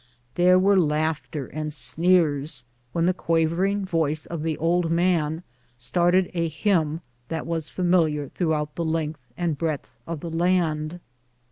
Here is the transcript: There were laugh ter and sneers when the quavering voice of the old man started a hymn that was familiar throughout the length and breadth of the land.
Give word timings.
There 0.33 0.57
were 0.57 0.79
laugh 0.79 1.29
ter 1.29 1.45
and 1.45 1.71
sneers 1.71 2.65
when 2.91 3.05
the 3.05 3.13
quavering 3.13 3.85
voice 3.85 4.25
of 4.25 4.41
the 4.41 4.57
old 4.57 4.89
man 4.89 5.43
started 5.77 6.31
a 6.33 6.47
hymn 6.49 7.01
that 7.27 7.45
was 7.45 7.69
familiar 7.69 8.27
throughout 8.27 8.73
the 8.73 8.83
length 8.83 9.21
and 9.37 9.59
breadth 9.59 9.95
of 10.07 10.21
the 10.21 10.31
land. 10.31 10.99